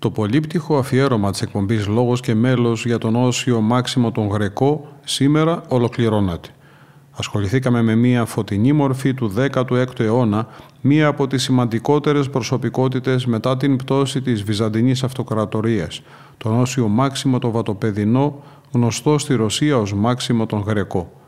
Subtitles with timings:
[0.00, 5.62] το πολύπτυχο αφιέρωμα της εκπομπής «Λόγος και μέλος» για τον Όσιο Μάξιμο τον Γρεκό σήμερα
[5.68, 6.48] ολοκληρώνεται.
[7.10, 10.46] Ασχοληθήκαμε με μία φωτεινή μορφή του 16ου αιώνα,
[10.80, 16.02] μία από τις σημαντικότερες προσωπικότητες μετά την πτώση της Βυζαντινής Αυτοκρατορίας,
[16.36, 18.42] τον Όσιο Μάξιμο τον Βατοπεδινό,
[18.72, 21.19] γνωστό στη Ρωσία ως Μάξιμο τον Γρεκό.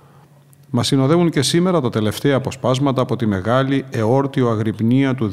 [0.75, 5.33] Μας συνοδεύουν και σήμερα τα τελευταία αποσπάσματα από τη μεγάλη εόρτιο αγρυπνία του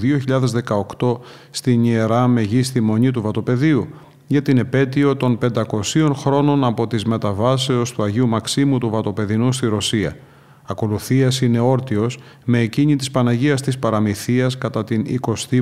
[0.98, 1.18] 2018
[1.50, 3.88] στην Ιερά Μεγίστη Μονή του Βατοπεδίου
[4.28, 9.68] για την επέτειο των 500 χρόνων από τις μεταβάσεως του Αγίου Μαξίμου του Βατοπεδινού στη
[9.68, 10.18] Ρωσία.
[10.64, 15.06] Ακολουθίας είναι όρτιος με εκείνη της Παναγίας της Παραμυθίας κατά την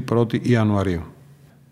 [0.10, 1.02] 21η Ιανουαρίου.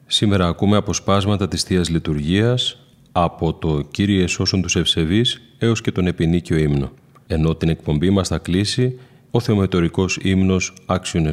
[0.05, 2.79] Σήμερα ακούμε αποσπάσματα της Θείας Λειτουργίας
[3.11, 6.91] από το «Κύριε σώσον τους ευσεβείς» έως και τον επινίκιο ύμνο
[7.27, 8.99] ενώ την εκπομπή μας θα κλείσει
[9.31, 11.27] ο θεομετωρικός ύμνος «Άξιον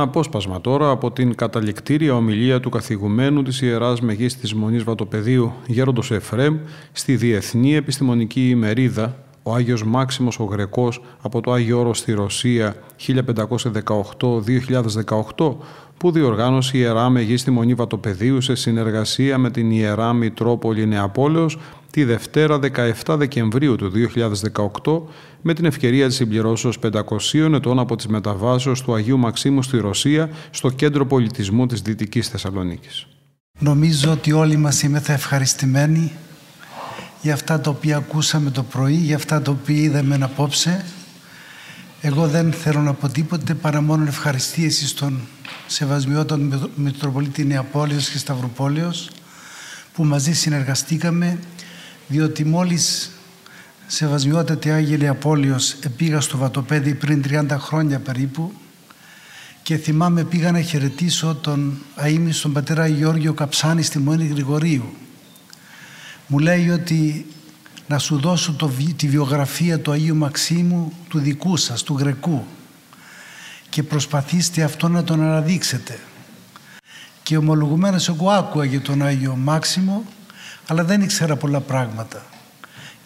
[0.00, 5.52] Ένα απόσπασμα τώρα από την καταληκτήρια ομιλία του καθηγουμένου της Ιεράς Μεγής της Μονής Βατοπεδίου
[5.66, 6.58] Γέροντος Εφρέμ
[6.92, 12.76] στη Διεθνή Επιστημονική ημερίδα ο Άγιος Μάξιμος ο Γρεκός από το Άγιο Όρος στη Ρωσία
[13.06, 13.12] 1518-2018
[15.96, 21.58] που διοργάνωσε η Ιερά Μεγίστη Μονή Βατοπεδίου σε συνεργασία με την Ιερά Μητρόπολη Νεαπόλεως
[21.90, 22.58] τη Δευτέρα
[23.04, 23.92] 17 Δεκεμβρίου του
[24.84, 25.02] 2018
[25.42, 30.30] με την ευκαιρία της συμπληρώσεως 500 ετών από τις μεταβάσεις του Αγίου Μαξίμου στη Ρωσία
[30.50, 33.06] στο Κέντρο Πολιτισμού της Δυτικής Θεσσαλονίκης.
[33.58, 36.12] Νομίζω ότι όλοι μας είμαστε ευχαριστημένοι
[37.22, 40.84] για αυτά τα οποία ακούσαμε το πρωί, για αυτά τα οποία είδαμε απόψε.
[42.00, 45.20] Εγώ δεν θέλω να πω τίποτε παρά μόνο ευχαριστίες στον
[45.66, 49.10] Σεβασμιότον Μητροπολίτη Νεαπόλεως και Σταυροπόλεως
[49.92, 51.38] που μαζί συνεργαστήκαμε
[52.10, 53.10] διότι μόλις
[53.86, 58.52] Σεβασμιότατη Άγιε Νεαπόλεως πήγα στο Βατοπέδι πριν 30 χρόνια περίπου
[59.62, 64.94] και θυμάμαι πήγα να χαιρετήσω τον αείμνηστον πατέρα Γιώργιο Καψάνη στη Μονή Γρηγορίου.
[66.26, 67.26] Μου λέει ότι
[67.86, 72.44] να σου δώσω το, τη βιογραφία του Αγίου Μαξίμου του δικού σας, του Γρεκού
[73.68, 75.98] και προσπαθήστε αυτό να τον αναδείξετε.
[77.22, 80.04] Και ομολογουμένως εγώ άκουα για τον Άγιο Μάξιμο
[80.70, 82.26] αλλά δεν ήξερα πολλά πράγματα.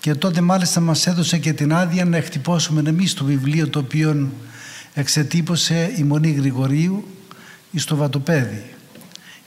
[0.01, 4.31] Και τότε μάλιστα μας έδωσε και την άδεια να εκτυπώσουμε εμείς το βιβλίο το οποίο
[4.95, 7.09] εξετύπωσε η Μονή Γρηγορίου
[7.77, 8.75] στο Βατοπέδι.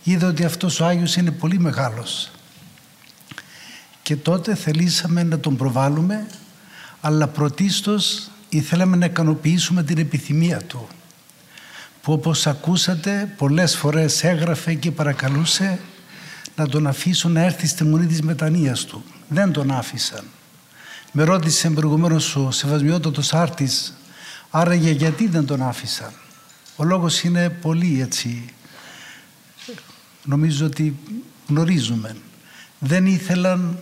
[0.03, 2.31] Είδα ότι αυτός ο Άγιος είναι πολύ μεγάλος.
[4.01, 6.27] Και τότε θελήσαμε να τον προβάλλουμε,
[7.01, 10.87] αλλά πρωτίστως ήθελαμε να ικανοποιήσουμε την επιθυμία του,
[12.01, 15.79] που όπως ακούσατε πολλές φορές έγραφε και παρακαλούσε
[16.57, 19.03] να τον αφήσουν να έρθει στη Μονή της Μετανοίας του.
[19.27, 20.23] Δεν τον άφησαν.
[21.11, 23.93] Με ρώτησε προηγουμένως ο Σεβασμιότατος Άρτης
[24.49, 26.11] Άραγε γιατί δεν τον άφησαν.
[26.75, 28.45] Ο λόγος είναι πολύ έτσι,
[30.23, 30.95] νομίζω ότι
[31.47, 32.15] γνωρίζουμε.
[32.79, 33.79] Δεν ήθελαν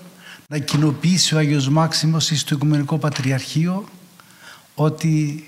[0.47, 3.89] να κοινοποιήσει ο Άγιος Μάξιμος στο Οικουμενικό Πατριαρχείο
[4.75, 5.43] ότι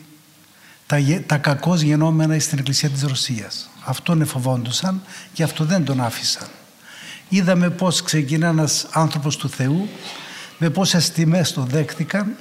[0.86, 3.70] τα, τα κακώς γενόμενα στην Εκκλησία της Ρωσίας.
[3.86, 5.02] Αυτό εφοβόντουσαν
[5.34, 6.48] και αυτό δεν τον άφησαν.
[7.30, 9.88] Είδαμε πώς ξεκινά ένας άνθρωπος του Θεού
[10.58, 12.36] με πόσες τιμές τον δέχτηκαν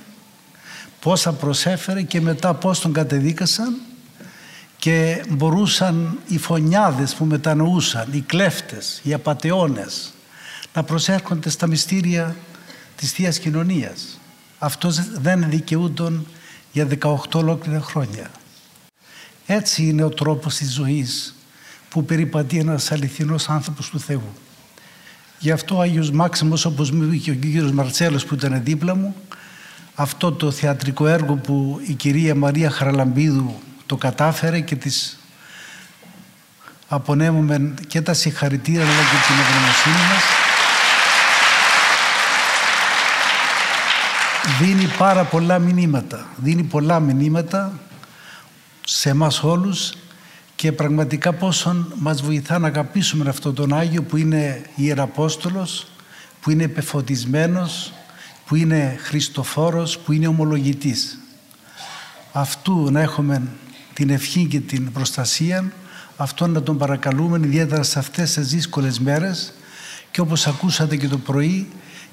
[1.01, 3.76] πόσα προσέφερε και μετά πώς τον κατεδίκασαν
[4.78, 10.12] και μπορούσαν οι φωνιάδες που μετανοούσαν, οι κλέφτες, οι απατεώνες
[10.74, 12.37] να προσέρχονται στα μυστήρια
[12.97, 14.18] της θείας Κοινωνίας.
[14.59, 16.26] Αυτός δεν δικαιούντον
[16.72, 18.30] για 18 ολόκληρα χρόνια.
[19.47, 21.34] Έτσι είναι ο τρόπος της ζωής
[21.89, 24.32] που περιπατεί ένας αληθινός άνθρωπος του Θεού.
[25.39, 28.95] Γι' αυτό ο Άγιος Μάξιμος, όπως μου είπε και ο κύριος Μαρτσέλος που ήταν δίπλα
[28.95, 29.14] μου,
[29.95, 33.55] αυτό το θεατρικό έργο που η κυρία Μαρία Χαραλαμπίδου
[33.87, 35.18] το κατάφερε και της
[36.89, 40.22] απονέμουμε και τα συγχαρητήρια αλλά και την ευγνωμοσύνη μας.
[44.61, 46.26] Δίνει πάρα πολλά μηνύματα.
[46.37, 47.72] Δίνει πολλά μηνύματα
[48.84, 49.93] σε εμάς όλους
[50.57, 55.87] και πραγματικά πόσον μας βοηθά να αγαπήσουμε αυτόν τον Άγιο που είναι Ιεραπόστολος
[56.41, 57.93] που είναι επεφωτισμένος
[58.47, 61.19] που είναι Χριστοφόρος, που είναι ομολογητής.
[62.33, 63.43] Αυτού να έχουμε
[63.93, 65.73] την ευχή και την προστασία,
[66.17, 69.53] αυτόν να τον παρακαλούμε ιδιαίτερα σε αυτές τις δύσκολες μέρες
[70.11, 71.69] και όπως ακούσατε και το πρωί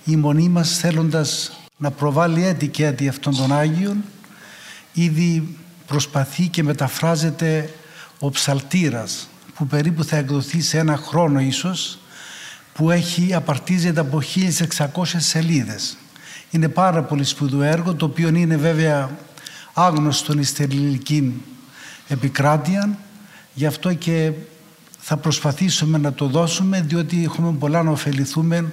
[0.06, 4.04] η μονή μας θέλοντας να προβάλλει έτη και έτη αυτών των Άγιων
[4.94, 7.70] ήδη προσπαθεί και μεταφράζεται
[8.26, 12.00] ο ψαλτήρας που περίπου θα εκδοθεί σε ένα χρόνο ίσως
[12.74, 14.22] που έχει απαρτίζεται από
[14.96, 15.98] 1600 σελίδες
[16.52, 19.10] είναι πάρα πολύ σπουδαίο έργο, το οποίο είναι βέβαια
[19.74, 21.42] άγνωστο στην ελληνική
[22.08, 22.98] επικράτεια.
[23.54, 24.32] Γι' αυτό και
[25.00, 28.72] θα προσπαθήσουμε να το δώσουμε, διότι έχουμε πολλά να ωφεληθούμε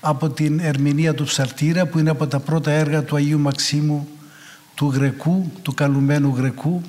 [0.00, 4.08] από την ερμηνεία του Ψαρτήρα, που είναι από τα πρώτα έργα του Αγίου Μαξίμου
[4.74, 6.82] του Γρεκού, του καλουμένου Γρεκού,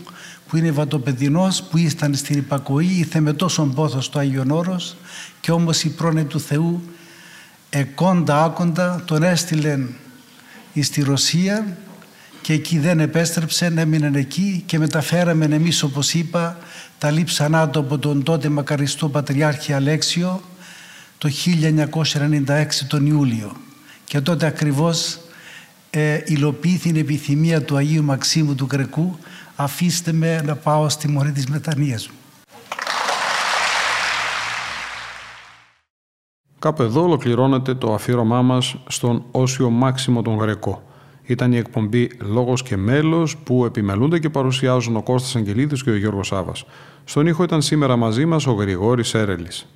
[0.52, 4.95] που είναι βατοπεδινός, που ήσταν στην υπακοή, ήθε με τόσον πόθος το Άγιον Όρος
[5.39, 6.82] και όμως η πρόνοια του Θεού
[7.70, 9.80] εκόντα άκοντα τον έστειλε
[10.82, 11.78] στη Ρωσία
[12.41, 16.58] και εκεί δεν επέστρεψε, έμεινε εκεί και μεταφέραμε εμείς όπως είπα
[16.97, 20.41] τα λείψανά του από τον τότε μακαριστό Πατριάρχη Αλέξιο
[21.18, 21.30] το
[22.45, 23.56] 1996 τον Ιούλιο.
[24.04, 25.20] Και τότε ακριβώς
[25.89, 29.20] ε, υλοποιήθη η επιθυμία του Αγίου Μαξίμου του Κρεκού
[29.64, 32.16] αφήστε με να πάω στη μορή της μετανοίας μου.
[36.59, 40.84] Κάπου εδώ ολοκληρώνεται το αφήρωμά μας στον Όσιο Μάξιμο τον Γρεκό.
[41.24, 45.95] Ήταν η εκπομπή «Λόγος και μέλος» που επιμελούνται και παρουσιάζουν ο Κώστας Αγγελίδης και ο
[45.95, 46.66] Γιώργος Σάβας.
[47.03, 49.68] Στον ήχο ήταν σήμερα μαζί μας ο Γρηγόρης Έρελης.